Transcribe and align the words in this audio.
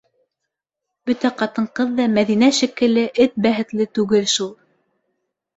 Бөтә 1.09 1.31
ҡатын-ҡыҙ 1.41 1.91
ҙа 1.99 2.07
Мәҙинә 2.15 2.49
шикелле 2.61 3.05
эт 3.27 3.39
бәхетле 3.47 3.89
түгел 3.99 4.29
шул!.. 4.37 4.53